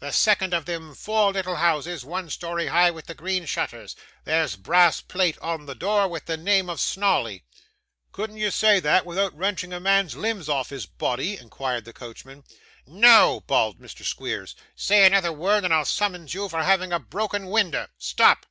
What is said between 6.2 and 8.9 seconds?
the name of Snawley.' 'Couldn't you say